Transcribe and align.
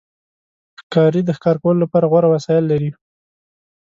ښکاري 0.81 1.21
د 1.25 1.29
ښکار 1.37 1.55
کولو 1.63 1.81
لپاره 1.85 2.09
غوره 2.11 2.27
وسایل 2.31 2.63
لري. 2.71 2.89